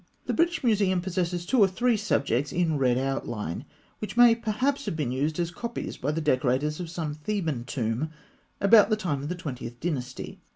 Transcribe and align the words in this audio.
The 0.25 0.33
British 0.33 0.63
Museum 0.63 0.99
possesses 0.99 1.45
two 1.45 1.59
or 1.59 1.67
three 1.67 1.95
subjects 1.95 2.51
in 2.51 2.79
red 2.79 2.97
outline, 2.97 3.65
which 3.99 4.17
may 4.17 4.33
perhaps 4.33 4.87
have 4.87 4.95
been 4.95 5.11
used 5.11 5.39
as 5.39 5.51
copies 5.51 5.95
by 5.95 6.11
the 6.11 6.19
decorators 6.19 6.79
of 6.79 6.89
some 6.89 7.13
Theban 7.13 7.65
tomb 7.65 8.09
about 8.59 8.89
the 8.89 8.95
time 8.97 9.21
of 9.21 9.29
the 9.29 9.35
Twentieth 9.35 9.79
Dynasty. 9.79 10.41